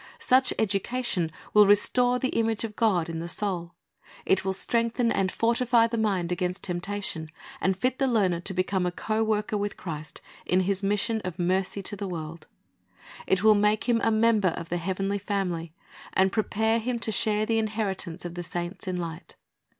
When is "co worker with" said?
8.91-9.77